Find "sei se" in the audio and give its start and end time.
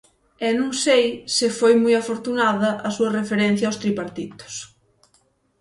0.83-1.47